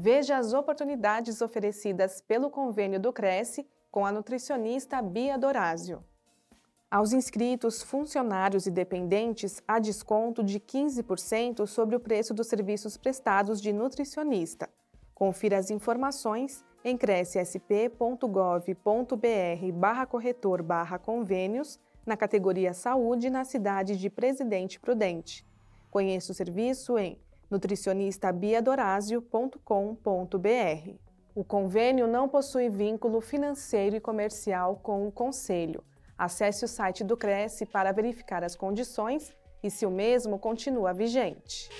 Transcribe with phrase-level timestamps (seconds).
[0.00, 6.04] Veja as oportunidades oferecidas pelo convênio do Cresce com a nutricionista Bia Dorazio.
[6.88, 13.60] Aos inscritos, funcionários e dependentes, há desconto de 15% sobre o preço dos serviços prestados
[13.60, 14.70] de nutricionista.
[15.12, 17.90] Confira as informações em crescsp.gov.br
[19.74, 21.76] barra corretor barra convênios
[22.06, 25.44] na categoria Saúde na cidade de Presidente Prudente.
[25.90, 27.18] Conheça o serviço em
[27.50, 29.58] nutricionistabiadorazio.com.br.
[31.34, 35.82] O convênio não possui vínculo financeiro e comercial com o Conselho.
[36.16, 41.70] Acesse o site do Cresce para verificar as condições e se o mesmo continua vigente.